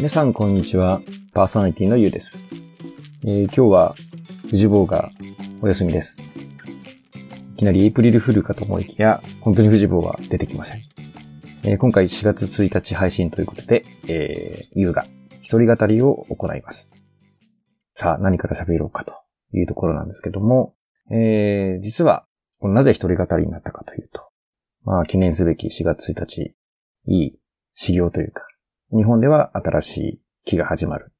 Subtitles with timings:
[0.00, 1.02] 皆さん、こんにちは。
[1.34, 2.38] パーソナリティのゆうです。
[3.22, 3.94] えー、今日は、
[4.46, 5.10] 富士坊が
[5.60, 6.16] お休みです。
[7.56, 10.80] いきなりエイプリルフルかと思いきや、本当に富士坊は出てきません。
[11.64, 15.04] えー、今回4月1日配信ということで、えー、ゆうが
[15.42, 16.90] 一人語りを行います。
[17.94, 19.12] さあ、何から喋ろうかと
[19.52, 20.74] いうところなんですけども、
[21.10, 22.24] えー、実は、
[22.62, 24.30] なぜ一人語りになったかというと、
[24.82, 26.54] まあ、記念すべき4月1日、
[27.04, 27.38] いい
[27.74, 28.46] 修行というか、
[28.92, 31.12] 日本では新しい木が始まる。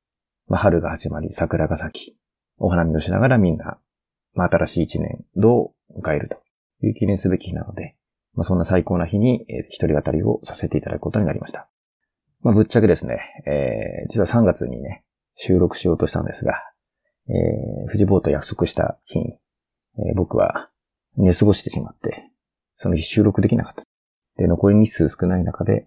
[0.48, 2.16] まあ、春が始まり、桜が咲き、
[2.58, 3.78] お花見をしながらみんな、
[4.34, 6.42] まあ、新しい一年、どう迎えると
[6.84, 7.94] いう記念すべき日なので、
[8.34, 11.68] まあ、そんな最高な日に、えー、一人語りをさせていただくことになりました。
[12.42, 15.04] まあ、ぶっちゃけですね、えー、実は3月にね、
[15.36, 16.54] 収録しようとしたんですが、
[17.28, 19.38] えー、富士ボーと約束した日に、
[19.98, 20.70] えー、僕は
[21.16, 22.30] 寝過ごしてしまって、
[22.78, 23.84] その日収録できなかった。
[24.38, 25.86] で、残り日数少ない中で、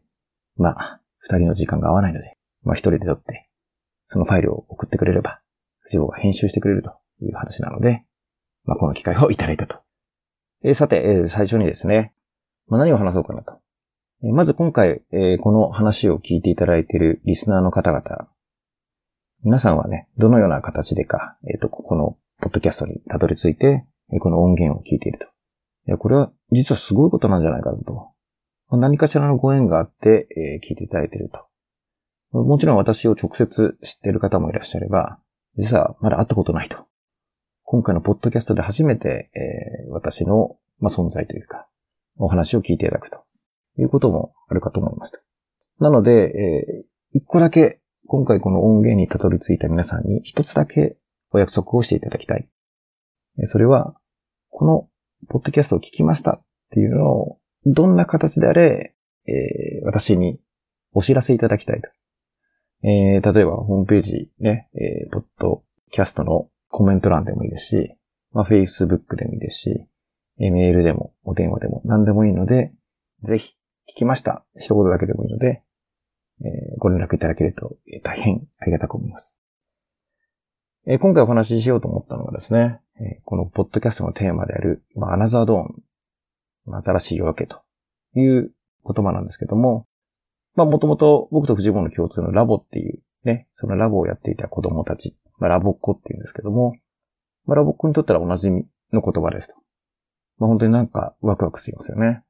[0.55, 3.49] まあ、二人の時間が合わないので、まあ一人で撮って、
[4.09, 5.41] そのファイルを送ってくれれば、
[5.83, 8.03] 藤坊が編集してくれるという話なので、
[8.65, 9.77] まあこの機会をいただいたと。
[10.63, 12.13] えー、さて、えー、最初にですね、
[12.67, 13.59] まあ、何を話そうかなと。
[14.23, 18.03] えー、まず今回、えこの話を聞いていただいているリスナーの方々、
[19.43, 25.25] 皆さんはね、どのような形でか、えっ、と、ここのポッドキャストにたどり着いて、えこの音源を聞いていると。
[25.25, 25.29] い
[25.91, 28.12] や、これは実はすごいことなんじゃないかなと
[28.71, 30.27] 何かしらのご縁があって、
[30.61, 32.37] えー、聞いていただいていると。
[32.37, 35.19] もちろん私を直接知っている方もいらっしゃれば、
[35.57, 36.77] 実はまだ会ったことないと。
[37.63, 41.67] 今回のポッドキャストで初めて、えー、私の、まあ、存在というか、
[42.17, 43.23] お話を聞いていただくと
[43.77, 45.13] いうこともあるかと思います。
[45.79, 50.97] なので、えー、一個だけ今回この音源にたどり着いた皆さんに一つだけ
[51.31, 52.47] お約束をしていただきたい。
[53.45, 53.95] それは、
[54.49, 54.87] この
[55.29, 60.39] ポッドキャストを聞きましたっていうのをどんな形であれ、えー、私に
[60.93, 61.89] お知らせいただきたいと。
[62.85, 67.95] えー、例えば、ホームページね、えー、ポッドキャストのコメント欄でもいいですし、
[68.33, 69.87] まあ、Facebook でもいいですし、
[70.37, 72.73] メールでも、お電話でも、何でもいいので、
[73.21, 73.53] ぜひ、
[73.93, 74.43] 聞きました。
[74.59, 75.63] 一言だけでもいいので、
[76.41, 79.35] えー、ご連絡いただけると、えー、大変ありがたく思います。
[80.87, 85.83] えー、今回お話ししようと思ったのはですね、えこのポッドキャストのテーマである、まあ、アナザードーン
[86.65, 87.61] 新しい夜明けと
[88.15, 88.51] いう
[88.85, 89.87] 言葉なんですけども、
[90.55, 96.75] まあもともと僕と藤本の共通のラボっていうね、そのラボをやっていた子供たち、まあラボっ子っていうんですけども、
[97.45, 99.53] まあラボっ子にとったらおなじみの言葉ですと。
[100.37, 102.23] まあ本当になんかワクワクしますよね。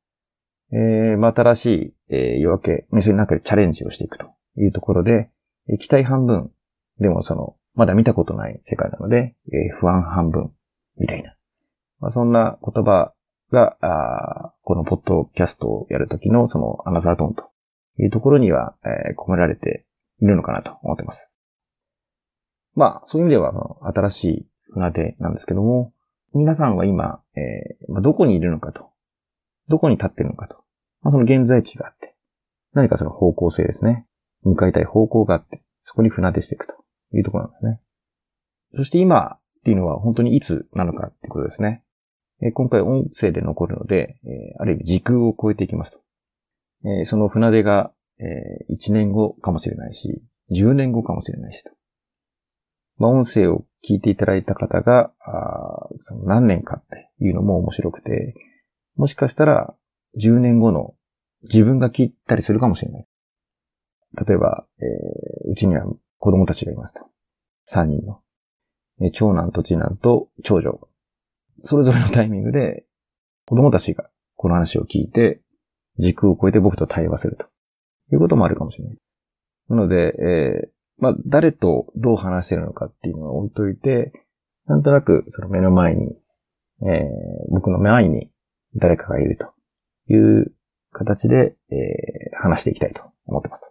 [0.72, 4.26] えー、まあ新しい、えー、夜明け、メスの中でチャレンジをしていくと
[4.58, 5.30] いうところで、
[5.80, 6.52] 期待半分、
[7.00, 10.52] でもその、まだ見たことない世界なので、えー、不安半分、
[10.98, 11.36] みたいな。
[12.00, 13.14] まあそんな言葉
[13.52, 17.50] が、あこのポッドキャストをやるときのそのアナザートーンと
[18.00, 19.86] いうところには、えー、込められて
[20.22, 21.28] いるのかなと思っています。
[22.76, 23.54] まあ、そういう意味では、
[23.94, 25.94] 新しい船出なんですけども、
[26.34, 28.90] 皆さんは今、えーまあ、どこにいるのかと。
[29.70, 30.56] どこに立っているのかと。
[31.02, 32.16] まあ、その現在地があって、
[32.74, 34.08] 何かその方向性ですね。
[34.42, 36.74] 向かいたい方向があって、そこに船出していくと
[37.16, 37.80] いうところなんですね。
[38.76, 41.84] そして今っていうのは本当にいつなのかってことですね。
[42.42, 46.00] え今回音声で残るので、えある意味時空を超えていきますと。
[47.02, 50.22] えその船出が、え1年後かもしれないし、
[50.52, 51.72] 10年後かもしれないしと。
[52.98, 58.36] まあ、音声を聞いていただいた方が、あその何年かっていうのも面白くて、
[58.96, 59.74] もしかしたら
[60.20, 60.94] 10年後の
[61.44, 63.08] 自分が聞いたりするかもしれない。
[64.28, 65.86] 例えば、えー、うちには
[66.20, 67.02] 子供たちがいますと。
[67.72, 68.20] 3人の。
[69.02, 70.80] え長男と次男と長女
[71.64, 72.86] それぞれのタイミングで、
[73.46, 75.42] 子供たちがこの話を聞いて、
[76.00, 77.46] 時空を超えて僕と対話すると
[78.14, 78.98] いうこともあるかもしれない。
[79.70, 84.12] なので、えー、まあ、誰とどう話してるのかっていうのを置いといて、
[84.66, 86.16] なんとなくその目の前に、
[86.82, 88.30] えー、僕の前に
[88.76, 89.54] 誰かがいると
[90.12, 90.54] いう
[90.92, 93.62] 形で、えー、話していきたいと思ってます。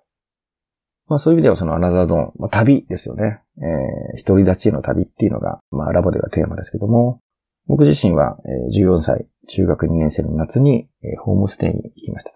[1.08, 3.40] まあそういう意味ではそのアナザードン、まあ、旅ですよね。
[3.58, 7.20] えー、独り立ちへの旅っていうのが、まあラボではテーマですけども、
[7.66, 8.38] 僕自身は
[8.74, 10.88] 14歳、中学2年生の夏に
[11.22, 12.32] ホームステイに行きました。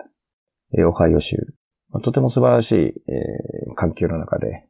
[0.86, 1.36] オハイオ州。
[2.02, 2.94] とても素晴らしい
[3.74, 4.66] 環境の中で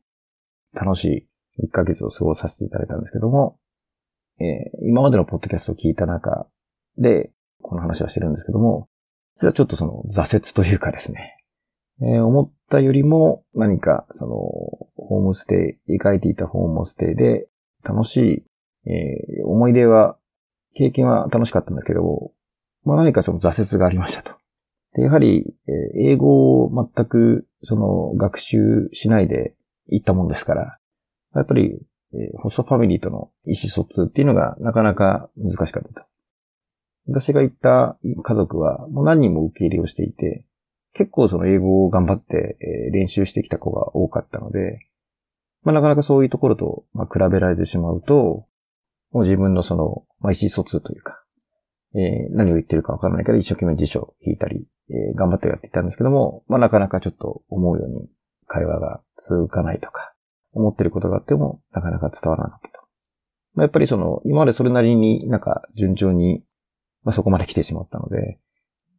[0.72, 3.58] 楽しい1ヶ月を過ごさせていただいたんですけども、
[4.82, 6.46] 今までのポッドキャストを聞いた中
[6.98, 7.32] で
[7.62, 8.88] この話はしてるんですけども、
[9.36, 11.36] 実はちょっとその挫折というかですね、
[12.00, 14.36] 思ったよりも何かその
[14.96, 17.48] ホームステイ、描いていたホームステイで
[17.82, 18.46] 楽し
[18.86, 20.18] い、思い出は
[20.76, 22.32] 経験は楽しかったんだけど、
[22.84, 24.32] まあ何かその挫折がありましたと。
[24.94, 29.54] で、やはり、え英語を全くその学習しないで、
[29.88, 30.78] 行ったもんですから、
[31.34, 31.78] やっぱり、
[32.12, 36.06] え、ホストファミリーとの意思疎通っていうのがなかなか難しかったと。
[37.08, 40.44] 私が行った家族はもう何人も受け入れをしていて、
[40.94, 44.80] 結構その英語を頑張って、え、練習してきた子が多かったので、
[45.62, 48.46] まあ、なかなかそういうところと、まあ、比べられてしまうと、
[49.12, 51.22] もう自分のその、まあ、意思疎通というか、
[51.94, 58.08] えー、何を言ってるかわからないから一生懸命辞書を引いたり、えー、頑張ってやっていたんですけども、まあ、なかなかちょっと思うように
[58.46, 60.12] 会話が続かないとか、
[60.52, 62.86] 思ってることがあっても、なかなか伝わらなかったと。
[63.54, 66.42] まあ、やっぱりその、今までそれなりになんか順調に、
[67.04, 68.38] まあ、そこまで来てしまったので、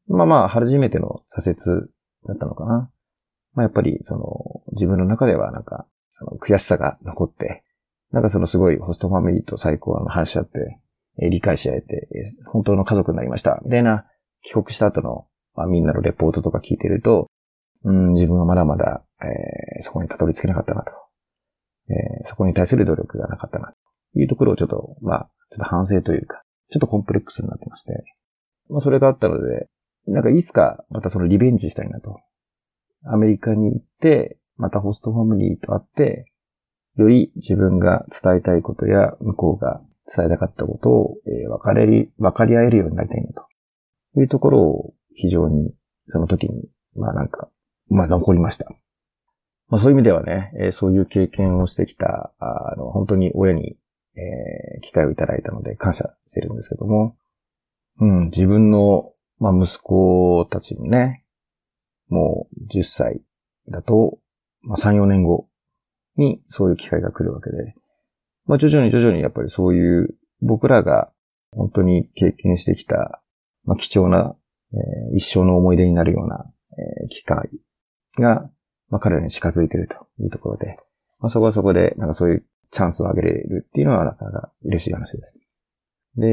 [0.07, 1.87] まあまあ、初めての挫折
[2.27, 2.91] だったのかな。
[3.53, 5.87] まあやっぱり、その、自分の中ではなんか、
[6.19, 7.63] あの悔しさが残って、
[8.11, 10.79] なんかそのすごいホストファミリーと最高の話し合って、
[11.21, 13.59] え、理解し合えて、え、本当の家族になりました。
[13.63, 14.05] みたいな、
[14.43, 17.27] 帰国した後の、まあ、みんなのレポートとか聞いてると、
[17.83, 20.91] うん、自分はまだまだ、えー、そこにたどり着けなかったなと。
[21.89, 23.73] えー、そこに対する努力がなかったな、
[24.13, 28.03] というところをちょっと、まあ、ちょっと反省というか、ちょっとコンプレックスになってまして、
[28.69, 29.67] まあ、それがあったので、
[30.07, 32.19] なんかいつかまたそのリベンジしたいなと。
[33.05, 36.31] アメリカに行って、またホストファミリーと会って、
[36.97, 39.81] より自分が伝えたいことや向こうが
[40.15, 43.47] 伝えたかったことを、えー、分かれり、分かり合えるようになりたいなと。
[44.19, 45.73] いうところを非常に
[46.11, 47.49] その時に、まあなんか、
[47.89, 48.65] まあ残りました。
[49.69, 53.77] まあそういう意味ではね、えー、そういう経験をしてきた、あの、本当に親に、
[54.15, 57.17] えー、機会をいただいたので感謝してるんですけども、
[57.99, 61.23] うん、自分の、まあ息子たちにね、
[62.09, 63.21] もう10歳
[63.69, 64.17] だと、
[64.61, 65.47] まあ3、4年後
[66.15, 67.75] にそういう機会が来るわけで、
[68.47, 71.11] まあ徐々に徐々にやっぱりそういう僕らが
[71.51, 73.21] 本当に経験してきた、
[73.65, 74.35] まあ貴重な、
[74.73, 76.45] えー、一生の思い出になるような、
[76.77, 77.49] えー、機会
[78.17, 78.49] が、
[78.89, 80.77] まあ彼らに近づいているというところで、
[81.19, 85.33] まあそこはそこでなんかそういうチャンスをあげれるっていうのはなかなか嬉しい話です。
[86.15, 86.27] で、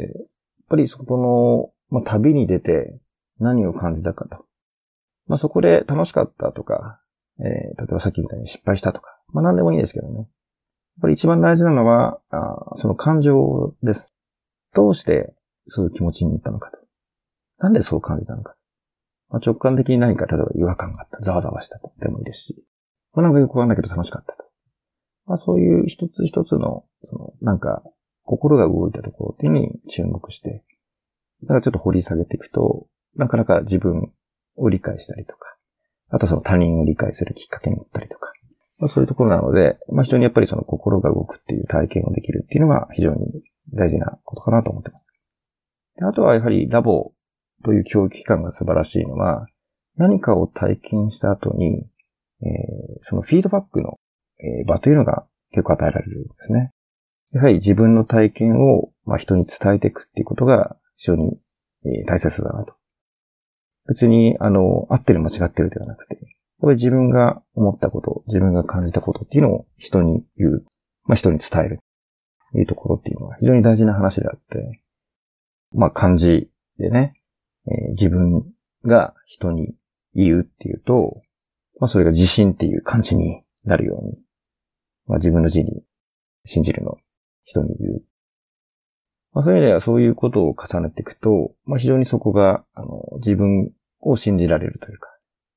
[0.00, 0.26] やっ
[0.68, 2.98] ぱりそこの、まあ旅に出て
[3.38, 4.44] 何を感じたかと。
[5.26, 7.00] まあそこで楽しかったとか、
[7.38, 10.28] えー、例えばさっきみたいに失敗したとか、まあ何でもいいですけどね。
[10.96, 14.06] やっぱり一番大事なのは、あその感情です。
[14.74, 15.34] どうして
[15.68, 16.78] そういう気持ちになったのかと。
[17.58, 18.54] なんでそう感じたのか。
[19.30, 22.64] まあ、直感的に何か、例えば違和感があった、ざわざわしたとでもいいですし、
[23.14, 24.44] まあなんかよくわかんないけど楽しかったと。
[25.26, 27.82] まあそういう一つ一つの、その、なんか、
[28.24, 30.62] 心が動いたところっていうのに注目して、
[31.42, 32.86] だからちょっと掘り下げていくと、
[33.16, 34.12] なかなか自分
[34.56, 35.56] を理解したりとか、
[36.10, 38.32] あとその他人を理解するきっかけになったりとか、
[38.82, 45.04] まあ、そういうところなので、まあ、非常にやっぱりその心が動くっていう体験をできるっていうのが非常に大事なことかなと思ってます。
[46.00, 47.12] であとはやはりラボ
[47.64, 49.46] という教育機関が素晴らしいのは、
[49.96, 51.86] 何かを体験した後に、
[52.42, 54.00] えー、そのフィードバックの、
[54.40, 56.72] え、場というのが結構与えられるんですね。
[57.34, 61.38] やはり自分の体験を、まあ、人に伝えていくっていうことが非常に、
[61.84, 62.74] え、大切だなと
[63.86, 66.18] 別に、あの、合ってる間違ってるではなくて、
[66.62, 70.64] やっぱり自分が思ったこと、自分が感じたことっていうのを人に言う、
[71.04, 71.80] まあ、人に伝える、
[72.52, 74.80] というところっていうのは非常に大事な話であって、
[75.72, 77.14] まあ、漢字でね、
[77.66, 78.44] えー、自分
[78.84, 79.74] が人に
[80.14, 81.22] 言うっていうと、
[81.80, 84.18] まあ、それが自信っていう漢字になるように、
[85.06, 85.82] まあ、自分の字に
[86.44, 86.98] 信じるの。
[87.44, 88.02] 人に言う。
[89.32, 95.08] まあ、そういう意味ではそういうことを重ねていくと、まあ、非常にそこが、あの、自分を信じられるというか、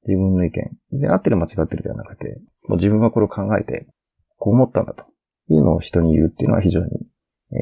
[0.08, 3.88] 自分の意見、全然合ってる間違ってるではなくて、もう自分はこれを考えて、
[4.38, 5.06] こう思ったんだと
[5.50, 6.88] いうのを人に言うっていうのは非常に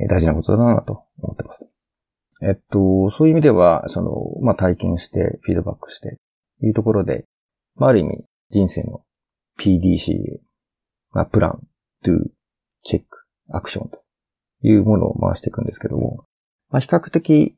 [0.10, 1.60] 大事なことだなと思ってます。
[2.42, 6.20] えっと、そういう意味では、その、まあ、体験して、フィードバックして、
[6.62, 7.26] いうところで、
[7.76, 9.02] まあ、ある意味、人生の
[9.60, 10.40] PDCA、
[11.12, 11.62] まあ、プラン、
[12.06, 12.20] do、
[12.84, 14.04] チェック、アクションと
[14.62, 16.26] いうものを回していくんですけども、
[16.70, 17.56] まあ、比較的、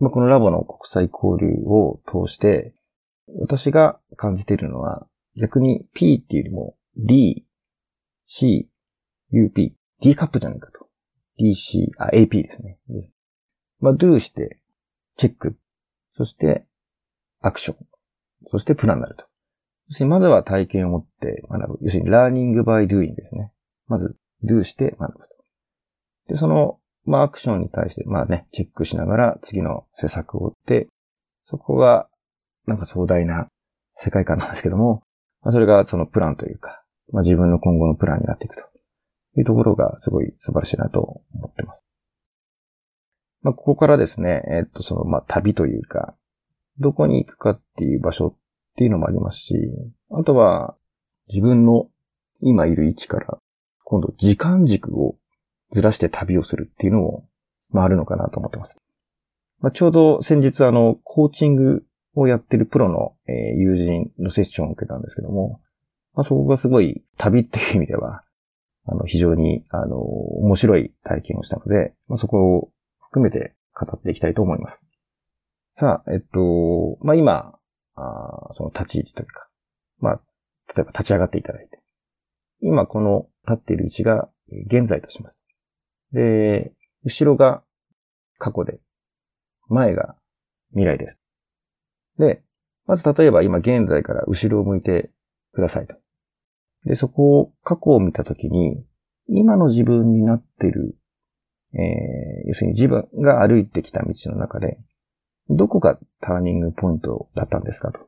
[0.00, 2.74] まあ、このラボの国際交流を通して、
[3.40, 5.06] 私が感じてるのは、
[5.40, 7.46] 逆に P っていうよりも D、
[8.26, 8.68] C、
[9.32, 10.86] UP、D カップじゃないかと。
[11.38, 12.78] DC、あ、AP ですね。
[13.80, 14.58] まあ、do して、
[15.16, 15.56] チェック、
[16.16, 16.66] そして、
[17.40, 17.76] アクション、
[18.50, 19.24] そしてプランになると。
[19.88, 21.78] 要するに、まずは体験を持って学ぶ。
[21.82, 23.52] 要するに、ラーニングバイドゥインですね。
[23.86, 25.28] まず、do して学ぶと。
[26.28, 30.88] で、その、まあ、アクションに対して、まあね、チェックしながら次の施策を追って、
[31.48, 32.08] そこが、
[32.66, 33.48] なんか壮大な
[34.02, 35.02] 世界観なんですけども、
[35.42, 38.62] まあ、それがそのプランというか、まあ、自分の今後のプランになっていくと
[39.38, 41.80] いうところがすごい素晴らしいなと思ってます。
[43.42, 46.14] まあ、ここからですね、えっと、その、まあ、旅というか、
[46.78, 48.34] どこに行くかっていう場所っ
[48.76, 49.54] ていうのもありますし、
[50.10, 50.76] あとは、
[51.28, 51.88] 自分の
[52.40, 53.38] 今いる位置から
[53.84, 55.16] 今度時間軸を
[55.72, 57.28] ずらして旅をするっていうのも、
[57.70, 58.74] まああるのかなと思ってます。
[59.60, 61.85] まあ、ちょうど先日あの、コーチング
[62.16, 65.60] をやってるプロの、えー、友人のセッションを受けたんですけども、
[66.14, 68.22] まあ、そこがすごい旅っていう意味では、
[68.86, 72.70] あの、非常に、あの、面白い体験をしたので、まあ、そこを
[73.00, 74.78] 含めて語っていきたいと思います。
[75.78, 77.58] さあ、えっと、まあ、今、
[77.96, 79.48] あその立ち位置というか、
[80.00, 80.20] まあ、
[80.74, 81.80] 例えば立ち上がっていただいて、
[82.60, 84.28] 今この立っている位置が
[84.68, 85.36] 現在とします。
[86.12, 86.72] で、
[87.04, 87.62] 後ろが
[88.38, 88.80] 過去で、
[89.68, 90.16] 前が
[90.70, 91.18] 未来です。
[92.18, 92.42] で、
[92.86, 95.10] まず例えば今現在から後ろを向いて
[95.52, 95.94] くださいと。
[96.84, 98.84] で、そこを過去を見たときに、
[99.28, 100.96] 今の自分になっている、
[101.74, 104.78] えー、要するに自分が歩いてきた道の中で、
[105.48, 108.00] どこがターニングポイントだったんですかと。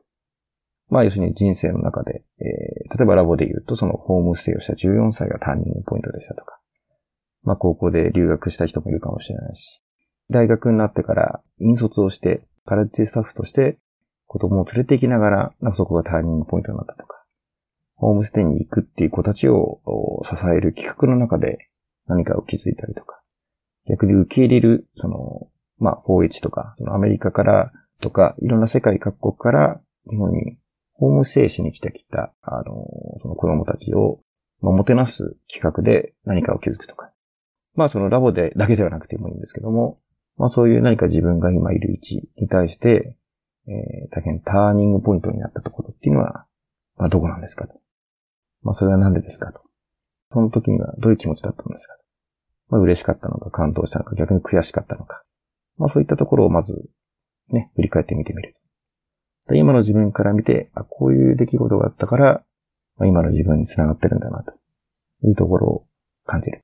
[0.89, 6.59] まあ、要するに人生の中で、えー、例えばラボで言うと、そのホームステイをした14歳がターニングポイントでしたとか、
[7.43, 9.81] まあ、高校で留学した人もいるかもしれないし、
[10.29, 13.77] 大学になってから引率をして、カレッジスタッフとして
[14.29, 17.25] 子供を連れて行きながら、なんかそこがターニングポイントになったとか、
[17.95, 19.81] ホームステイに行くっていう子たちを
[20.23, 21.69] 支える企画の中で
[22.07, 23.21] 何かを気づいたりとか、
[23.89, 27.71] 逆に受け入れる、その、まあ、4H とか、そのアメリカから
[28.01, 30.59] とか、いろんな世界各国から日本に
[30.93, 32.85] ホームステイしに来てきた、あの、
[33.23, 34.19] その子供たちを、
[34.61, 37.11] まあ、もてなす企画で何かを気づくとか。
[37.73, 39.99] まあ、そのラボでだけではなくてもいいんですけども、
[40.37, 43.15] まあ、そういう何か自分が今いる位置に対して、
[43.69, 46.45] えー、大変ターニングポイントになったところっていうのは、
[46.97, 47.75] まあ、どこなんですかと。
[48.63, 49.61] まあ、それは何でですかと。
[50.31, 52.03] その時にはどういう気持ちだったんですかと。
[52.69, 55.23] まあ、嬉しかったのか、感動したのか、逆に悔しかったのか。
[55.77, 56.73] まあ、そういったところをまず、
[57.51, 58.55] ね、振り返ってみてみる。
[59.51, 62.43] 今の自分から見て、あ、こういう出来事があったから、
[62.97, 64.53] まあ、今の自分につながってるんだな、と
[65.23, 65.87] いうところを
[66.25, 66.61] 感じる。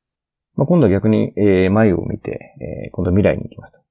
[0.55, 3.84] まあ、今度は逆に、えー、前を見て、えー、今度は未来に行きます。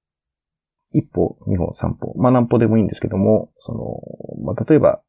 [0.94, 2.14] 一歩、二歩、三歩。
[2.16, 5.02] まあ、何歩でもいいんですけども、その、まあ、例えば、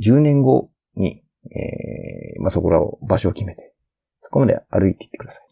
[0.00, 3.72] 10年後に、えー、まあ、そこらを、場所を決めて、
[4.22, 5.42] そこまで歩いていってください。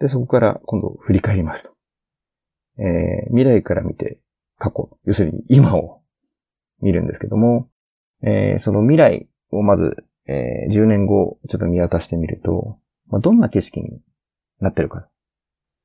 [0.00, 1.74] で、そこから今度振り返りますと。
[2.78, 4.18] えー、未来から見て、
[4.58, 6.02] 過去、要するに今を
[6.80, 7.68] 見るんですけども、
[8.22, 14.00] えー、その未来をまず、えー、10年後、ちょっと見渡してみると、まあ、どんな景色に
[14.60, 15.08] なってるか。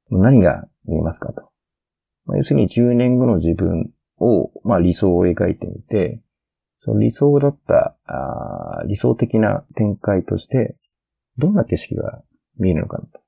[0.10, 1.57] 何が見えますかと。
[2.28, 6.22] まあ、要するに10年後の自分を、まあ、理想を描いてみて、
[6.82, 10.78] その理想だったあ理想的な展開として、
[11.38, 12.22] どんな景色が
[12.58, 13.20] 見えるのかなと。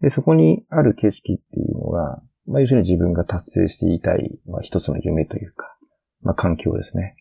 [0.00, 5.76] で、そこにある景色っていうのが、まあ、要するに自分が達成していたい、まあ、一つの夢というか、
[6.22, 7.16] まあ、環境ですね。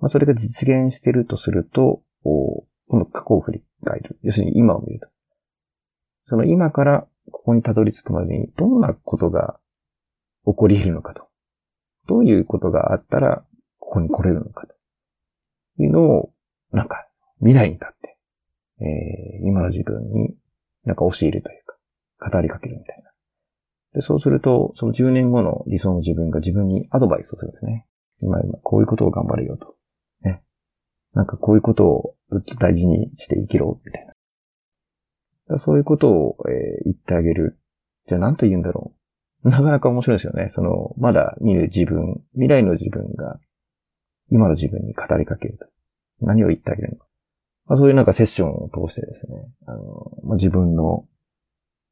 [0.00, 2.02] まあ、それが実現してるとすると、
[2.88, 4.18] 今度過去を振り返る。
[4.22, 5.08] 要するに今を見ると。
[6.26, 9.58] その今からここにたどり着くまでにどんなことが
[10.46, 11.28] 起こり得るのかと。
[12.06, 13.44] どういうことがあったら
[13.78, 14.74] ここに来れるのかと。
[15.82, 16.32] いうのを、
[16.72, 17.08] なんか
[17.38, 18.18] 未来に立って、
[18.80, 20.34] えー、今の自分に
[20.84, 23.10] なんか教えるというか、語りかけるみたいな。
[23.94, 27.86] で、そうすると、その10年後の理想の自分が自分にアドバイスをするんですね。
[28.20, 29.74] 今今こういうことを頑張れよと。
[30.22, 30.42] ね。
[31.14, 34.06] なんかこういうことをずっと大事にして生きろ、みたい
[35.48, 35.58] な。
[35.58, 37.58] そういうことを、えー、言ってあげる。
[38.08, 39.03] じゃあ何と言うんだろう。
[39.44, 40.52] なかなか面白いですよね。
[40.54, 43.38] その、まだ見る自分、未来の自分が、
[44.30, 45.66] 今の自分に語りかけると。
[46.22, 47.06] 何を言ってあげるのか。
[47.66, 51.06] まあ、そういうなんかセッションを通してですね、あの、まあ、自分の、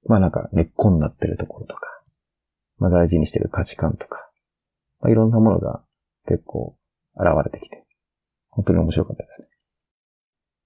[0.06, 1.82] まあなんか根っこになってるところとか、
[2.78, 4.28] まあ大事にしてる価値観とか、
[5.00, 5.82] まあ、いろんなものが
[6.26, 6.76] 結構
[7.16, 7.85] 現れてきて、
[8.50, 9.49] 本当に面白かったですね。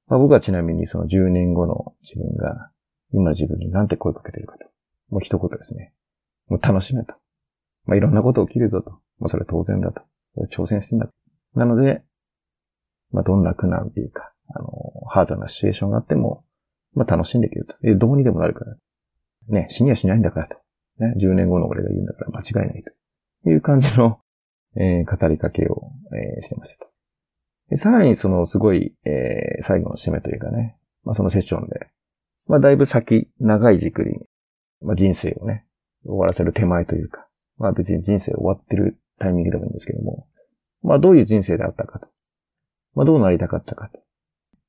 [0.09, 2.71] まあ、僕はちなみにその10年後の自分が、
[3.12, 4.64] 今の自分になんて声かけてるかと。
[5.11, 5.93] もう一言ですね。
[6.49, 7.15] もう楽しめと。
[7.87, 8.91] まあ、いろんなこと起きるぞと。
[9.19, 10.03] まあ、それは当然だと。
[10.50, 11.09] 挑戦してんだ。
[11.55, 12.03] なので、
[13.12, 14.69] まあ、どんな苦難っていうか、あの、
[15.09, 16.45] ハードなシチュエーションがあっても、
[16.95, 17.75] まあ、楽しんでいけると。
[17.83, 18.76] え、どうにでもなるから。
[19.49, 20.57] ね、死にはしないんだからと。
[20.99, 22.83] ね、10年後の俺が言うんだから間違いない
[23.45, 23.50] と。
[23.50, 24.21] いう感じの
[24.76, 26.91] えー、語りかけを、えー、してましたと。
[27.71, 31.88] でさらにそのすごい、えー、最後の締めというかね、まあそのセッションで、
[32.47, 34.19] まあだいぶ先、長い軸に、
[34.83, 35.66] まあ人生をね、
[36.07, 37.27] 終わらせる手前というか、
[37.59, 40.27] まあ別に人生終わってるタイミングでもいいんですけども、
[40.83, 42.09] まあどういう人生であったかと。
[42.95, 44.01] まあどうなりたかったかと。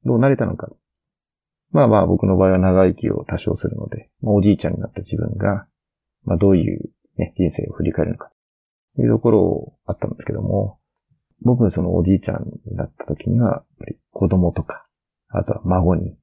[0.06, 0.70] どうなれたのか。
[1.72, 5.68] まあまあ僕の場合は長生きを多少するので、まあ、おじいちゃんになった自分が、
[6.24, 8.32] まあどういう、ね、人生を振り返るのか。
[8.96, 10.80] というところをあったんですけども、
[11.42, 14.88] 僕のそのおじいちゃんになった時には、やっぱり子供とか、
[15.30, 16.18] あとは孫に、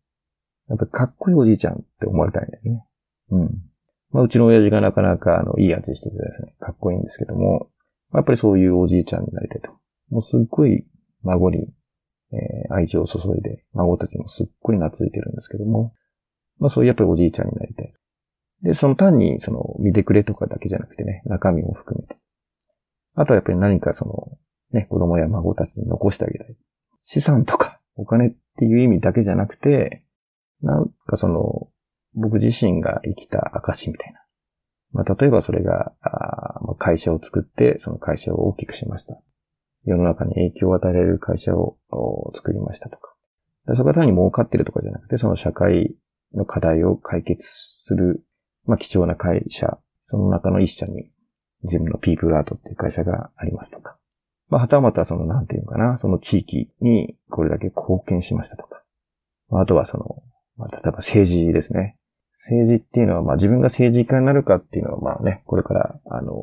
[0.68, 2.87] やっぱりかっこいいおじいちゃんって思われたいんだよね。
[3.30, 3.74] うん。
[4.14, 7.68] まあ、うちの親父がなかなか、あの、いい味しててですね、かっこいいんですけども、
[8.14, 9.71] やっぱりそういうおじいちゃんになりたいと。
[10.11, 10.87] もうすっごい
[11.25, 11.66] 孫に、
[12.33, 15.92] えー、愛情を注いで、孫たちもすっごい懐いてるんですけども、
[16.61, 17.92] まあそういうやっぱりおじいちゃんになりたい。
[18.62, 22.16] で、その単に、その、見てくれとかだけじゃなくてね、中身も含めて。
[23.16, 24.38] あとはやっぱり何かその、
[24.78, 26.56] ね、子供や孫たちに残してあげたい。
[27.04, 30.04] 資産とかお金っていう意味だけじゃなくて、
[30.62, 31.68] なんかその、
[32.14, 34.21] 僕自身が生きた証みたいな。
[34.92, 39.21] まあ、例えばそれが、あ会社を作って、その会社を大きくしました。
[39.85, 41.76] 世の中に影響を与えられる会社を
[42.35, 43.14] 作りましたとか。
[43.66, 45.94] それが単に儲かってるとかじゃなくて、その社会
[46.35, 48.25] の課題を解決する、
[48.66, 49.78] まあ、貴重な会社、
[50.09, 51.11] その中の一社に
[51.64, 53.97] 自分のピープルアートっていう会社がありますとか。
[54.49, 58.83] まあ、はたまたその、なんていうのかな、その地域にこれだけ貢献しましたとか。
[59.50, 60.23] あとはその、
[60.56, 61.97] まあ、例えば政治ですね。
[62.46, 66.34] 政治っていうのは、まあ自分が政治家になるかっていうのは、まあね、これから、あの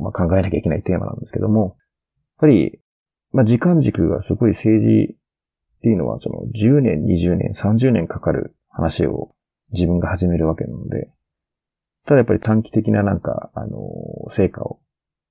[0.00, 1.74] まあ考えなきゃいけないテーマなんですけども、やっ
[2.40, 2.80] ぱり、
[3.32, 9.32] まあ時間軸がすごい政治っていうのは、その10年、20年、30年かかる話を
[9.72, 11.10] 自分が始めるわけなので、
[12.04, 13.78] ただやっぱり短期的ななんか、あの
[14.30, 14.80] 成果を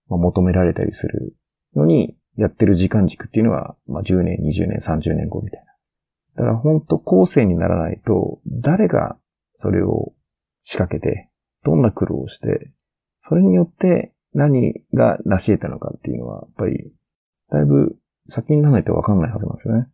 [0.08, 1.36] 求められたりする
[1.76, 6.44] のに、やってる時間軸っていうのは、まあ10年、20年、30年後みたいな。
[6.44, 9.18] だから本当後世にならないと、誰が
[9.62, 10.14] それを
[10.64, 11.30] 仕掛けて、
[11.64, 12.72] どんな苦労をして、
[13.30, 16.92] それによって何が成し得たのかっていうのは、やっぱり、
[17.52, 17.96] だいぶ
[18.30, 19.88] 先にならないとわかんないはずなんですよね。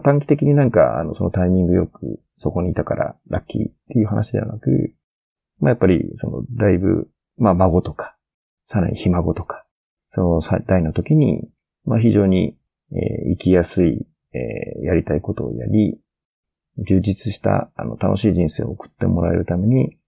[0.00, 4.94] 短期的になんか、あの、そのタイミングよくそこにいたからラッキーっていう話ではなく、
[5.60, 8.16] まあ、やっぱり、その、だいぶ、まあ、孫とか、
[8.70, 9.66] さらにひ孫とか、
[10.14, 11.48] その代の時に、
[11.84, 12.56] まあ、非常に、
[12.92, 15.98] えー、生きやすい、えー、やりたいことをやり、
[16.78, 19.98] 充実した、あの、楽しい人生を送ってもらえるために、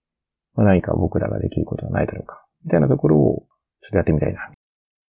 [0.54, 3.46] まあ、何か僕らができることはないだろうか、みたいなところを、
[3.82, 4.50] ちょっとやってみたいな。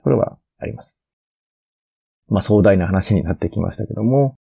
[0.03, 0.93] これはあります。
[2.27, 4.35] まあ、壮大な話になってきましたけども、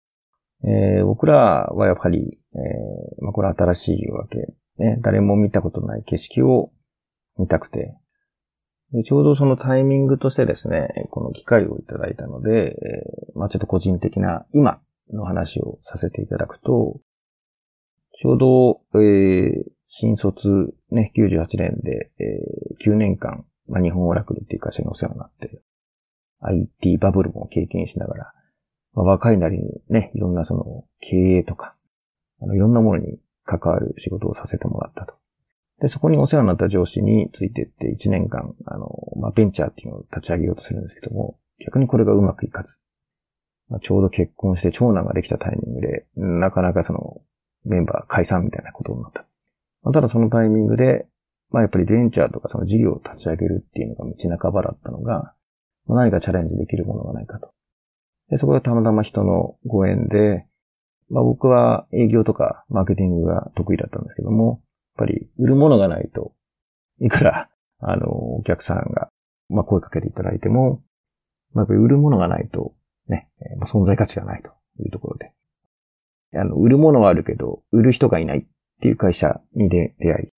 [0.65, 4.39] えー、僕らはやっぱり、えー、まあ、これ新しいわけ、
[4.79, 6.71] ね、誰も見たことない景色を
[7.39, 7.97] 見たくて、
[8.93, 14.81] でちょうどそのタイミングとしてですね、この機会をいただいたので、えー、まあ、ちょっと個人的な今
[15.13, 17.01] の話をさせていただくと、
[18.21, 20.49] ちょうど、えー、新卒
[20.91, 25.61] ね、98年で、えー、9年間、まあ、日本オラクルっていう会社にお世話になって、
[26.41, 28.33] IT バブルも経験しながら、
[28.95, 31.75] まあ、若いなりにね、いろんなその経営とか、
[32.41, 35.15] あのいろんなものに関わる仕事をさせてもらったと。
[35.81, 42.79] で、そこにお世話になった上司についてって1年間、あの、まあ、ベンチャーっていうのを立ち上げようとするんですけども、逆にこれがうまくいかず、
[43.73, 47.23] まあ、ちょうど結婚して長男ができたタイミングで、なかなかその、
[47.65, 49.25] メンバー解散みたいなことになった。
[49.83, 51.07] まあ、ただそのタイミングで、
[51.51, 55.35] まあやっぱりベンチャーとかその事業を立ち上げるっていうのが道半ばだったのが、
[55.87, 57.51] まあ、何かチャレンジできるものがないかと。
[58.29, 60.47] で、そこでたまたま人のご縁で、
[61.09, 64.63] まあ僕は営業とかマーケティングが得意だったんですけども、
[64.99, 66.35] やっぱり売るものがないと、
[67.01, 67.49] いくら、
[67.81, 69.09] あの、お客さんが、
[69.49, 70.83] まあ声かけていただいても、
[71.55, 72.75] まあ、売るものがないと、
[73.13, 74.51] ね、まあ、存在価値がないと
[74.83, 75.33] いうところで。
[76.35, 78.45] あの、売るものはあるけど、売る人がいないっ
[78.81, 80.29] ていう会社に出会い、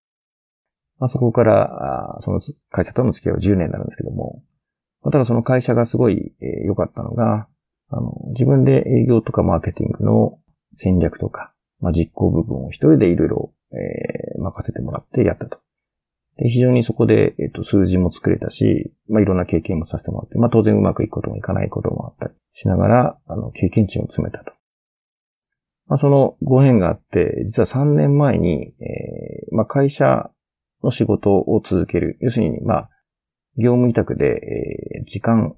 [0.99, 4.43] まあ、そこから、その会社との付き合いは10年になるんですけども、
[5.11, 7.47] ただその会社がすごい良、えー、かったのが、
[7.89, 10.39] あの、自分で営業とかマーケティングの
[10.79, 15.59] 戦略とか、まあ、実行部分を一人でいろいろ、えー、任せてもらってやったと。
[16.37, 24.51] で非常にそこで、えっ、と、数字も作れたし、まあ、いろんな経験もさせてもらって、まあ、当然うまくいくこともいかないこともあったりしながら、あの、経験値を詰めたと。
[25.87, 30.29] まあ、そのご縁があって、実は3年前に、えー、まあ、会社
[30.83, 32.17] の仕事を続ける。
[32.21, 32.89] 要するに、まあ、
[33.57, 35.55] 業務委託で、えー、時間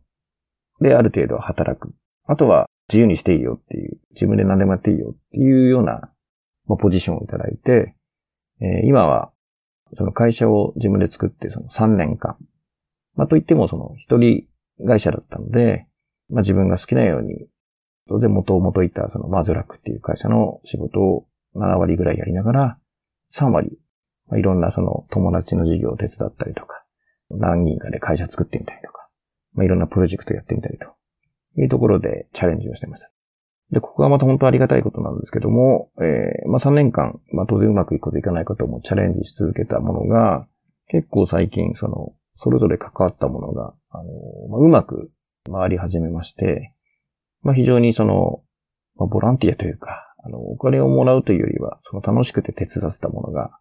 [0.82, 1.94] である程度働く。
[2.26, 6.12] あとは自由にしていいよっていう、自分で何でもやっていいよっていうような、
[6.68, 7.96] まあ、ポジションをいただいて、
[8.62, 9.32] えー、今は
[9.96, 12.38] その会社を自分で作ってその3年間。
[13.16, 14.46] まあ、といってもその一人
[14.86, 15.88] 会社だったので、
[16.30, 17.48] まあ、自分が好きなように、
[18.10, 22.78] 当然元々いたそのマズラックっていう会社の仕事を7割ぐらいやりながら、
[23.34, 23.78] 3割、
[24.28, 26.84] まあ、いろんなその友達の事業を手伝ったりとか、
[27.30, 29.10] 何人かで会社作ってみたりとか、
[29.54, 30.86] まあ、いろんなプロジェクトやってみたりと
[31.60, 33.10] いうところでチャレンジをしてました。
[33.72, 40.48] で、ここがまた本当ありがたいことなんですけども、えー、まあ3年間、まあ当然うまくいくこといかないこともチャレンジし続けたものが、
[40.88, 44.04] 結構最近、その、それぞれ関わったものが、あの、
[44.50, 45.12] まあ、うまく
[45.52, 46.74] 回り始めまして、
[47.42, 48.42] まあ非常にその、
[48.96, 53.52] まあ、ボランティアというか、あの、お金をもらうというよりは、その楽しくて手伝ってたものが、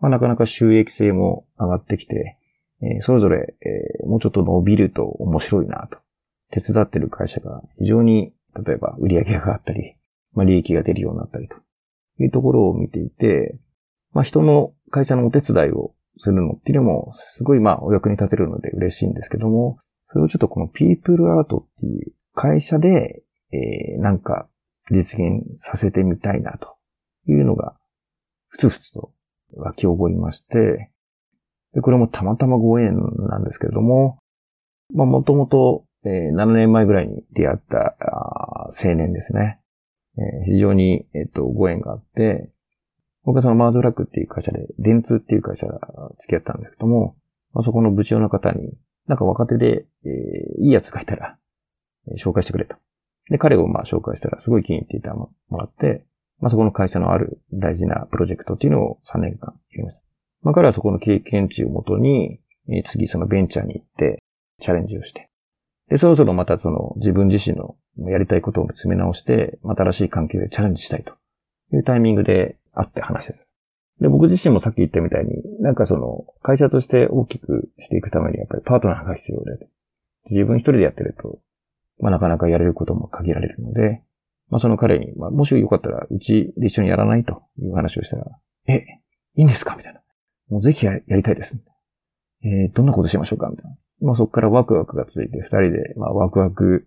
[0.00, 2.38] まあなかなか収益性も上がってきて、
[2.82, 5.98] えー、それぞれ、えー、もうちょっと伸びると面白いなと。
[6.52, 9.96] 手伝ってる会社が非常に、例えば売り上げがあったり、
[10.32, 11.56] まあ利益が出るようになったりと。
[12.22, 13.58] いうところを見ていて、
[14.12, 19.78] まあ人の会社のお手伝いをするのっていうのも、すごいまあお役に立てるので嬉しいんですけども、
[20.12, 24.48] それをちょっとこのピープルアートっていう会社で、えー、なんか
[24.90, 26.76] 実現させてみたいなと
[27.28, 27.74] いうのが、
[28.48, 29.12] ふつふつと
[29.54, 30.90] 湧き起こりまして、
[31.74, 32.96] で、これもたまたまご縁
[33.28, 34.18] なんですけれども、
[34.92, 37.96] まあ、もともと、えー、7年前ぐらいに出会った
[38.70, 39.60] 青年ですね。
[40.18, 42.50] えー、非常に、えっ、と、ご縁があって、
[43.24, 45.78] 僕はそのマーズラックっていう会社で、電通っていう会社が
[46.20, 47.16] 付き合ったんですけども、
[47.52, 48.72] まあ、そこの部長の方に、
[49.06, 51.36] なんか若手で、えー、いいやつがいたら、
[52.08, 52.76] えー、紹介してくれと。
[53.30, 56.04] で、彼をまあ紹介したらすごい気に入っていたもらって、
[56.40, 60.02] まあそこの会社のある大事なプロジェクトっていうのを3年間やりました。
[60.42, 64.22] まあ彼はそこの経験値をもとに、えー、次そのベンチャーに行って
[64.60, 65.29] チャレンジをして、
[65.90, 67.76] で、そろそろまたその自分自身の
[68.08, 71.12] やりたいことを見つめ直して、新しい環境でチャレンジしたいと
[71.74, 73.40] いうタイミングで会って話してる。
[74.00, 79.68] で、僕自身もさっき言ったみたいに、なんかその、会社として大きくしていくためにやっぱりパートナーが必要で、
[80.30, 81.40] 自分一人でやってると、
[81.98, 84.02] まあなかなかやれることも限られるので、
[84.48, 88.26] まあその彼に、まあもしよかったら、うちで一緒にやらないという話をしたら、
[88.68, 88.84] え、
[89.34, 89.74] いいんですか？
[89.76, 90.00] みたいな。
[90.48, 91.56] もうぜひやりたいです。
[92.42, 93.48] えー、どんなことしましょうか？
[93.50, 93.76] みたいな。
[94.00, 96.86] まあそこからワクワクが続いて、二人で、まあワクワク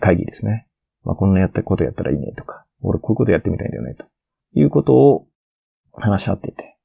[0.00, 0.66] 会議ですね。
[1.04, 4.04] まあこんなやったことやったらいいねとか、俺こういうことやってみたいんだよねと。
[4.54, 5.26] いうことを
[5.92, 6.76] 話し合っていて。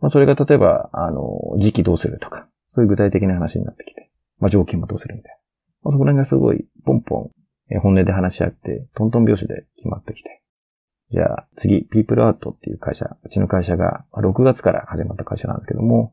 [0.00, 5.38] まあそれが例えば、あの、時期どうするとか、そういう具体的な話になってきて、まあ条件もどうするみたいな。
[5.82, 7.32] まあ、そこら辺がすごい、ポンポ
[7.70, 10.42] ン、本音で話し合って、トントン拍子で決まってきて。
[11.10, 16.12] じゃあ、次、ピープルアートっていう会社、うちの会社が、6月から始まった会社なんですけども、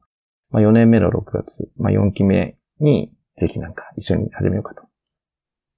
[0.51, 4.81] まあ、4年目の6月、まあ、4期目に、ぜひなんか一緒に始めようかと。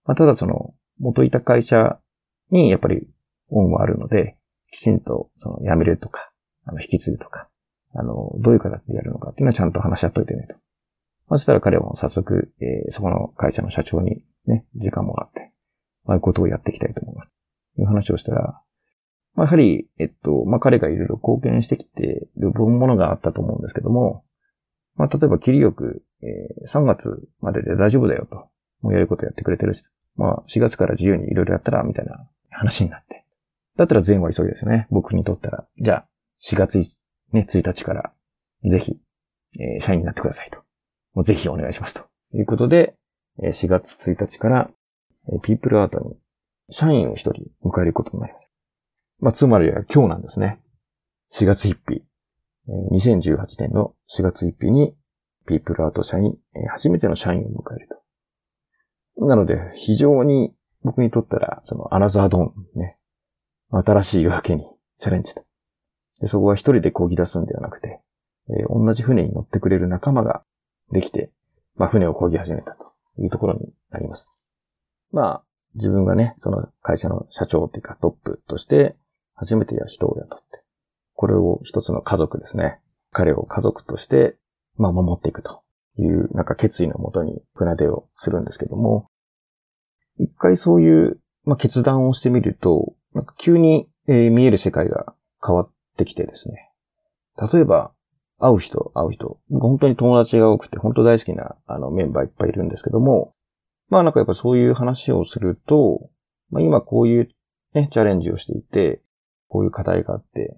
[0.05, 1.99] まあ、ただその、元いた会社
[2.51, 3.07] にやっぱり
[3.49, 4.37] 恩はあるので、
[4.71, 6.31] きちんとその辞めるとか、
[6.65, 7.49] あの、引き継ぐとか、
[7.93, 10.55] あの、どういう形でやるのかっていうのはちゃんと話し合っといてねと。
[11.29, 15.51] そしたら彼も早速、えー、そこの会社の社長にね、時間もらって、
[16.05, 17.31] ああいうことをやっていきたいと思います。
[17.79, 18.61] いう話をしたら、
[19.35, 24.23] まあ、やはり、えっと、まあ、彼がいろいろ貢献してきているものがあったと思うんですけども、
[24.97, 28.49] まあ、例えば、切りよく、えー、3月までで大丈夫だよと、
[28.81, 29.83] もうやることやってくれてるし、
[30.15, 33.23] まあ、4月から自由にいろいろやったら、みたいな話になって。
[33.77, 34.87] だったら全は急ぎですよね。
[34.89, 35.67] 僕にとったら。
[35.79, 36.07] じゃあ、
[36.43, 36.79] 4月
[37.31, 38.11] ね、1日から、
[38.65, 38.97] ぜひ、
[39.59, 40.57] えー、社員になってくださいと。
[41.13, 42.05] もうぜひお願いしますと。
[42.33, 42.95] いうことで、
[43.39, 44.69] 4月1日から、
[45.31, 46.15] えピープルアートに
[46.69, 48.47] 社員を一人迎えることになります。
[49.19, 50.59] まあ、つまりは今日なんですね。
[51.33, 52.03] 4月1日。
[52.91, 54.95] 2018年の4月1日に、
[55.47, 56.37] ピープルアート社員、
[56.69, 57.87] 初めての社員を迎える
[59.17, 59.25] と。
[59.25, 60.53] なので、非常に
[60.83, 62.97] 僕にとったら、そのアナザードンね、
[63.71, 64.65] 新しい夜明けに
[64.99, 65.43] チャレンジと。
[66.19, 68.01] でそこは一人で漕ぎ出すんではなくて、
[68.49, 70.43] えー、同じ船に乗ってくれる仲間が
[70.91, 71.31] できて、
[71.75, 74.31] まあ、船を漕ぎ始めたというところになります。
[75.11, 75.43] まあ、
[75.75, 78.95] 自分がね、その会社の社長っていうかトップとして
[79.35, 80.46] 初めてや人を雇って、
[81.17, 82.79] これを一つの家族ですね。
[83.11, 84.37] 彼を家族として、
[84.77, 85.63] まあ、守っていくと
[85.97, 89.09] いう、なんか決意のもとに船出をするんですけども、
[90.19, 96.69] 一回そういう、まあ、決断をしてみると、なんか急に、えー、見える世界が変わってきてですね。
[97.51, 97.91] 例えば、
[98.39, 99.39] 会う人、会う人。
[99.49, 103.33] 本当に友達が多くて、本当大好きなあのメンバーいっぱいいるんですけども、
[103.89, 106.11] まあなんかやっぱそういう話をすると、
[106.51, 107.29] まあ今こういう
[107.73, 109.01] ね、チャレンジをしていて、
[109.47, 110.55] こういう課題があって、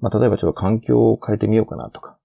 [0.00, 2.18] まあ例えばちょっと環境を変えてみようかなとか、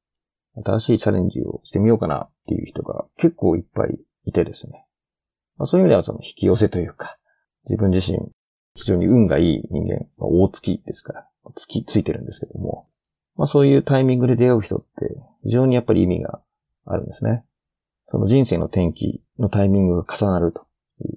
[0.64, 4.86] 新しいチャレンジをしてみようかなっていう人が結構いっぱいいてですね。
[5.58, 7.18] まあそういう意味ではその引き寄せというか、
[7.66, 8.20] 自分自身
[8.76, 12.88] 非常に運がいい人間、まあ、大月ですから、月ついてるんですけども、
[13.36, 16.42] まあそういうタイミングで出会う人って非常にやっぱり意味が
[16.86, 17.44] あるんですね。
[18.10, 20.66] その人生の転機のタイミングが重なると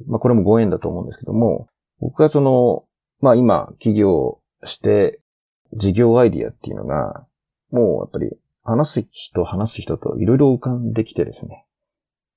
[0.06, 1.68] まあこれもご縁だと思うんですけども、
[2.00, 2.84] 僕はその、
[3.20, 5.20] まあ今起業して
[5.74, 7.26] 事業アイディアっていうのが、
[7.70, 8.30] もうやっぱり
[8.62, 11.66] 話す人、話す人といろいろ浮かんできてですね。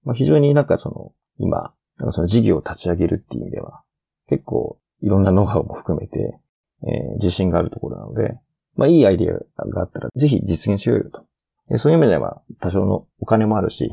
[0.03, 3.81] まあ非常になんかその、今、なんかその事業を立ち上げるっていう意味では、
[4.29, 6.39] 結構いろんなノウハウも含めて、
[6.83, 8.37] えー、自信があるところなので、
[8.75, 11.77] まあいいアイディアがあったらぜひ実現しようよと。
[11.77, 13.91] そういう意味では多少のお金もあるし、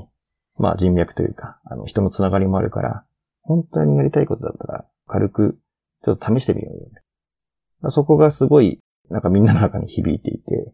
[0.59, 3.05] まあ人脈というか、あの人のつながりもあるから、
[3.43, 5.59] 本当にやりたいことだったら軽く
[6.05, 7.91] ちょっと試してみようよ、ね。
[7.91, 10.73] そこがすごい、なんかみんなの中に響いていて、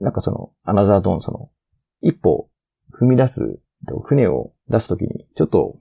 [0.00, 1.50] なんかその、アナザードーン、その、
[2.00, 2.50] 一歩
[2.92, 3.60] 踏み出す、
[4.04, 5.78] 船を出すときに、ちょっと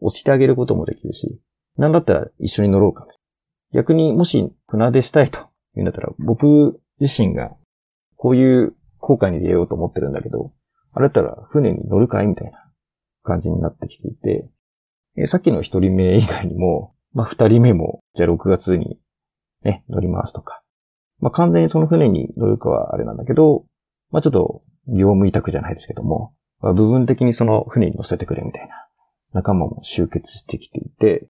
[0.00, 1.40] 押してあげることもできるし、
[1.76, 3.06] なんだったら一緒に乗ろうか。
[3.72, 5.38] 逆にもし船出したいと
[5.74, 7.52] 言うんだったら、僕自身が
[8.16, 10.52] こういう航海に出ようと思ってるんだけど、
[10.92, 12.70] あれだったら船に乗るかいみたいな
[13.22, 18.98] 感じになってきていて、さっきの一人目以外にも、まあ、二人目も、じゃあ6月に
[19.62, 20.61] ね、乗りますとか。
[21.22, 23.64] まあ、完全にその船に乗るかはあれなんだけど、
[24.10, 28.88] まあ、ちょっと業務委託じゃないですけども、まあ、部分的にその船に乗せてくれみたいな
[29.32, 31.28] 仲間も集結してきていて、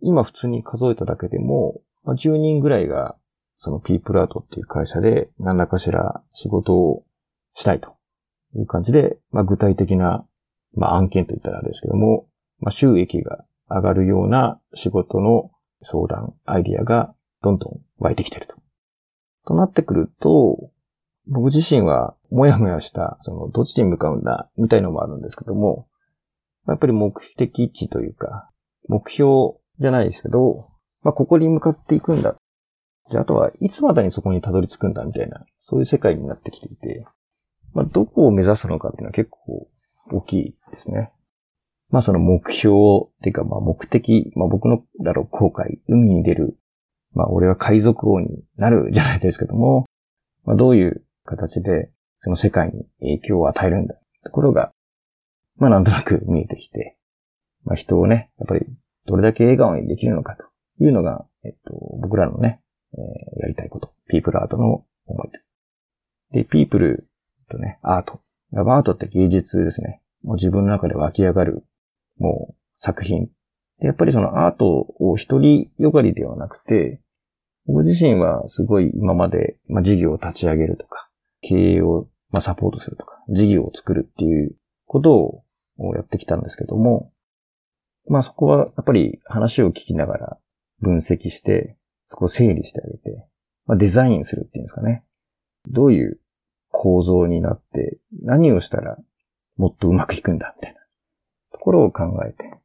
[0.00, 3.16] 今普通に数えただけでも、まあ、10人ぐらいが
[3.58, 7.04] そのピープルアートっていう会社で何らかしら仕事を
[7.54, 7.96] したいと
[8.54, 10.24] いう感じで、まあ、具体的な、
[10.74, 12.26] まあ、案件といったらあれですけども、
[12.60, 15.50] まあ、収益が上がるような仕事の
[15.82, 18.60] 相談、アイディアがどんどん湧いてきていると。
[19.50, 20.70] となってくると、
[21.26, 25.88] 僕自身はもやもやした、その、どっちに向かうんだ、みたいのもあるんですけども、
[26.68, 28.48] やっぱり目的地というか、
[28.88, 30.68] 目標じゃないですけど、
[31.02, 32.36] まあ、ここに向かっていくんだ。
[33.10, 37.04] じゃあ、あとはいつまでにそこにたどり着くんだ、みたいな、そういう世界になってきていて、
[37.74, 39.68] まあ、どこを目指すのかっていうのは結構
[40.12, 41.12] 大きいですね。
[41.88, 42.72] まあその目標
[43.06, 46.56] っていうかまあ目的、まあ僕のだろう後悔、海に出る。
[47.14, 49.86] まあ俺は海賊王になるじゃないですけども、
[50.44, 53.94] まあどういう形でその世界に影響を与えるんだ。
[54.24, 54.72] ところが、
[55.56, 56.96] まあなんとなく見えてきて、
[57.64, 58.66] まあ人をね、やっぱり
[59.06, 60.44] どれだけ笑顔にできるのかと
[60.84, 62.60] いうのが、えっと、僕らのね、
[62.94, 63.92] えー、やりたいこと。
[64.08, 65.30] ピープルアートの思い
[66.32, 66.44] で。
[66.44, 67.08] ピープル
[67.50, 68.20] とね、アート。
[68.54, 70.02] アートって芸術ですね。
[70.22, 71.64] もう自分の中で湧き上がる、
[72.18, 73.28] もう作品。
[73.80, 74.66] でやっぱりそのアート
[74.98, 77.00] を一人よがりではなくて、
[77.66, 81.08] 僕自身はすごい今まで、まあ、事業を立ち上げるとか、
[81.42, 84.54] 経営を、まあ、サポートするとか、事業を作るっていう
[84.86, 85.44] ことを
[85.94, 87.12] やってきたんですけども、
[88.08, 90.38] まあそこはやっぱり話を聞きながら
[90.80, 91.76] 分析して、
[92.08, 93.26] そこを整理してあげて、
[93.66, 95.04] まあ、デザインするっていうんですかね。
[95.68, 96.18] どういう
[96.70, 98.96] 構造になって、何をしたら
[99.56, 100.80] もっとうまくいくんだ、みたいな
[101.52, 102.59] ところを考えて、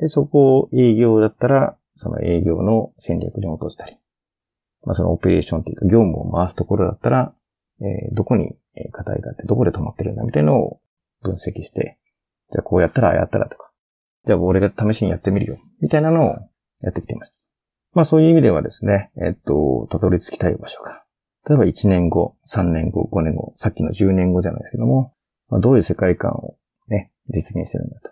[0.00, 3.98] で、そこを営業だったら、その営業の戦略に落としたり、
[4.84, 7.34] まあそのオペレーションっていうか業務を回すところだったら、
[7.80, 8.56] えー、どこに
[8.92, 10.80] 課題があってどこで止まってるんだみたいなのを
[11.22, 11.98] 分析して、
[12.52, 13.70] じゃあこうやったらああやったらとか、
[14.26, 16.36] じゃあ俺が試しにやってみるよ、みたいなのを
[16.82, 17.34] やってきています。
[17.94, 21.02] まあそういう意味ではですね、えっと、たどり着きたい場所が、
[21.48, 25.14] 例えば1年後、3年後、5年後、さっきの10年後じゃないですけども、
[25.48, 26.56] まあ、どういう世界観を
[26.88, 28.10] ね、実現してるんだと。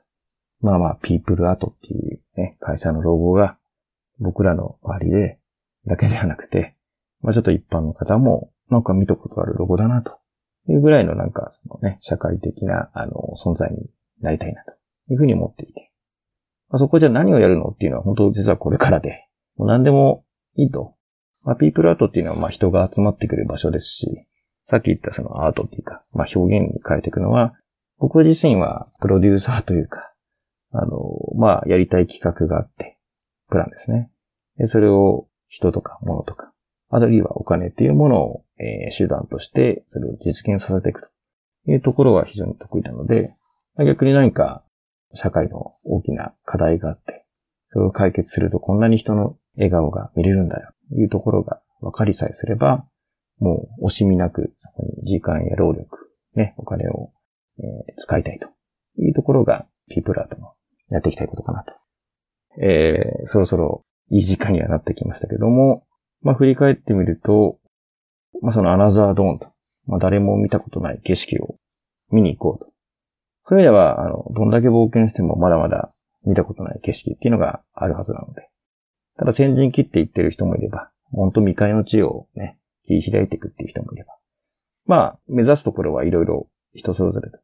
[0.61, 3.59] まあまあ、ピープルアートっていうね、会社のロゴが
[4.19, 5.39] 僕らの周りで
[5.87, 6.77] だけではなくて、
[7.21, 10.19] まあちょっと一般の方もなんか見たことあるロゴだなと
[10.69, 13.91] いうぐらいのなんかそのね、社会的なあの存在に
[14.21, 14.73] なりたいなと
[15.13, 15.93] いうふうに思っていて。
[16.69, 20.25] まあ、そこじゃ何をやるのっていうのは本当実はこれからで、もう何でも
[20.57, 20.97] いいと
[21.47, 24.27] まあ、ピープルアートっていうのは、まあ、人が集まってくる場所ですし、
[24.69, 27.55] さっき言ったそのアートっていうか、まあ、表現に変えていくのは、
[27.99, 30.13] 僕自身はプロデューサーというか、
[30.73, 30.99] あの、
[31.37, 32.99] まあ、やりたい企画があって、
[33.49, 34.11] プランですね。
[34.59, 36.53] で、それを人とか物とか、
[36.91, 41.03] あるいはお金っていうものを、えー、手段として、それを実現させていく
[41.65, 43.35] というところは非常に得意なので、
[43.79, 44.65] 逆に何か
[45.15, 47.27] 社会の大きな課題があって、
[47.71, 50.71] それを解決するとこんなに人の笑顔が見れるんだよ。
[50.89, 52.87] というところが分かりさえすれば、
[53.39, 57.13] もう惜しみなく、そこに時間や労力、ね、お金を、
[57.59, 58.49] えー、使いたいと
[59.03, 60.53] いうところが、ピープルアートの
[60.91, 61.73] やっていきたいことかなと。
[62.63, 65.85] えー、そろそろいい時間にはなってきましたけども、
[66.23, 67.59] まあ振り返ってみると、
[68.41, 69.53] まあそのアナザードーンと、
[69.87, 71.57] まあ誰も見たことない景色を
[72.11, 72.73] 見に行こうと。
[73.49, 75.93] そういう意味では、あの、どんだけ冒険してもまだまだ
[76.25, 78.49] 見たことない景色っていうのがあるはずなので、
[79.19, 84.17] ただ先陣切っていってる人もいれば、本当未開の地をね、切り開いていくっていう人もいれば。
[84.85, 87.39] まあ、目指すところはいろいろ人それぞれと。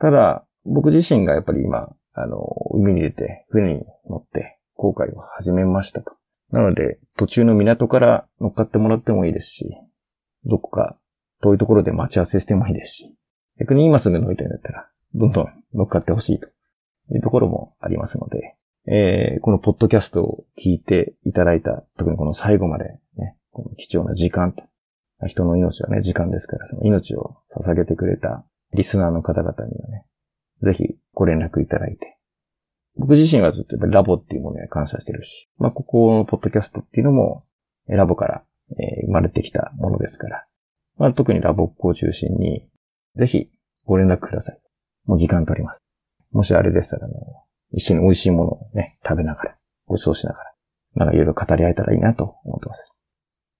[0.00, 2.38] ただ、僕自身がやっぱり今、あの、
[2.72, 6.12] 海に出て、船に乗って航海を始めましたと。
[6.50, 9.76] なので、途中の港から乗っかってもらってもいいですし、
[10.44, 10.96] どこか
[11.42, 13.14] 遠いところで待ち合わせしてもいいですし、
[13.58, 16.48] 逆に今すぐ乗りたいんだったら、どんどん乗っかってほしいと。
[17.14, 22.84] いうところもありますので、えー、このポッドキャストを聞いていただいた、特にこの最後まで
[23.16, 24.62] ね、この貴重な時間と、
[25.26, 30.06] 人の命はね、時間ですから、その命を捧げてくれたリスナーの方々にはね、
[30.62, 32.18] ぜひご連絡いただいて、
[32.96, 37.44] 僕自身はずっとラボっていうものに感謝してるし、まあ、ここのポッドキャストっていうのも、
[37.88, 38.44] ラボから、
[39.06, 40.46] 生まれてきたものですから、
[40.96, 42.68] まあ、特にラボっ子を中心に、
[43.16, 43.50] ぜひ
[43.84, 44.60] ご連絡ください。
[45.06, 45.80] もう時間取ります。
[46.30, 47.14] もしあれでしたら、あの、
[47.72, 50.54] 一緒に美味しいものをね、食べながら、ご馳走しながら、
[50.96, 52.94] なんかいろいろ語り合えたらいいなと思ってます。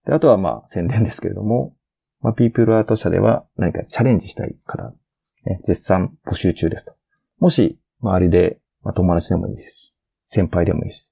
[0.07, 1.75] で、あとはまあ宣伝ですけれども、
[2.21, 4.93] まあ、ピープルアート社では何かチャレンジしたい方、
[5.45, 6.95] ね、絶賛募集中ですと。
[7.39, 9.95] もし、周りで、まあ、友達でもいいですし、
[10.29, 11.11] 先輩でもいいし、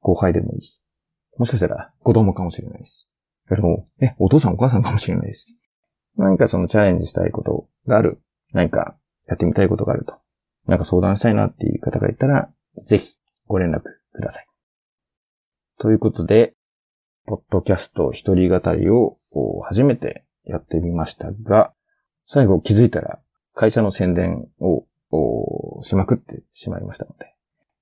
[0.00, 0.80] 後輩でもいいし、
[1.36, 3.08] もしかしたら子供かもしれないし、
[3.48, 5.54] でも、ね、お父さんお母さんかもしれないです。
[6.16, 8.18] 何かそのチャレンジしたいことがある、
[8.52, 10.14] 何かやってみたいことがあると、
[10.66, 12.50] なんか相談したいなっていう方がいたら、
[12.86, 13.14] ぜひ
[13.46, 14.46] ご連絡ください。
[15.78, 16.54] ということで、
[17.26, 19.18] ポッドキャスト一人語りを
[19.62, 21.72] 初めてやってみましたが、
[22.26, 23.18] 最後気づいたら
[23.54, 24.84] 会社の宣伝を
[25.82, 27.34] しまくってしまいましたので、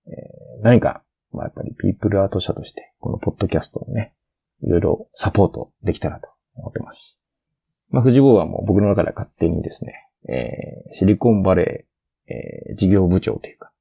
[0.06, 4.12] えー、何か、まあ、やっぱりピープルアート社として、このポッドキャストをね、
[4.62, 7.16] いろいろサポートできたらと思ってます。
[7.90, 13.72] まあ、富士坊はもう僕の中では勝手にですね、えー、シリコンバレー、えー、事業部長というか、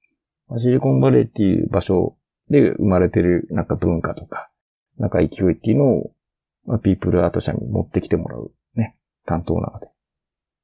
[0.48, 2.18] まあ、シリコンバレーっていう場所
[2.50, 4.50] で生まれてるなんか文化とか、
[4.98, 6.12] なんか勢いっていうのを、
[6.66, 9.88] まあ、ピープルアート社に持ってきてもらうね、担当なので、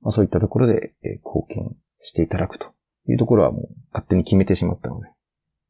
[0.01, 2.67] まあ、そういったところで、え、貢献していただくと
[3.07, 5.07] いうところはもう勝手に決めてしまったので、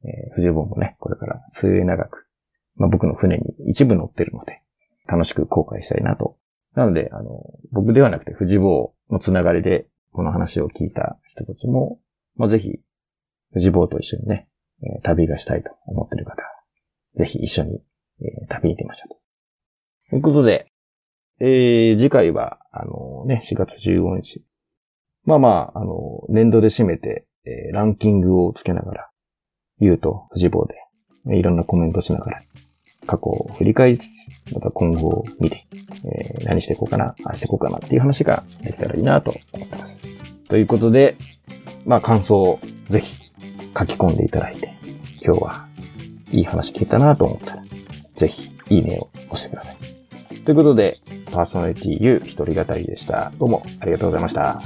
[0.03, 2.27] えー、藤本もね、これから末長く、
[2.75, 4.61] まあ、僕の船に一部乗ってるので、
[5.07, 6.37] 楽しく航海したいなと。
[6.75, 11.99] なので、あの、僕ではなくて藤坊のつながりで、この話を聞いた人たちも、
[12.35, 12.79] まあ、ぜひ、
[13.53, 14.47] 藤坊と一緒にね、
[14.83, 16.43] え、旅がしたいと思っている方、
[17.15, 17.81] ぜひ一緒に、
[18.21, 19.17] えー、旅に出ましょうと。
[20.09, 20.71] ということで、
[21.39, 24.43] えー、次回は、あのね、4月15日。
[25.25, 29.09] まあまあ、あの、年度で締めて、えー、ランキングをつけながら、
[29.79, 30.75] 言うと、富士坊で、
[31.35, 32.41] いろんなコメントしながら、
[33.05, 35.67] 過去を振り返りつつ、また今後を見て、
[36.05, 39.97] えー、何していこうかな、ああしていこうかなっていう話ができたらいいなと思ってます。
[40.49, 41.17] ということで、
[41.85, 43.15] まあ感想をぜひ
[43.77, 44.73] 書き込んでいただいて、
[45.23, 45.67] 今日は
[46.31, 47.63] いい話聞いたなと思ったら、
[48.15, 49.96] ぜひいいねを押してください。
[50.47, 53.33] ということで、パーソナリティ U 一人語りでした。
[53.37, 54.61] どうもありがとうございました。